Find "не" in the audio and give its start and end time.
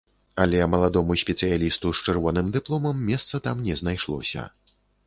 3.71-3.81